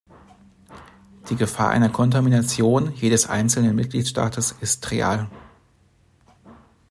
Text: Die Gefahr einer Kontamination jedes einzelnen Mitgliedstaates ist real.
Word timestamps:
Die 1.29 1.35
Gefahr 1.35 1.69
einer 1.69 1.89
Kontamination 1.89 2.91
jedes 2.95 3.29
einzelnen 3.29 3.75
Mitgliedstaates 3.75 4.55
ist 4.59 4.89
real. 4.89 5.27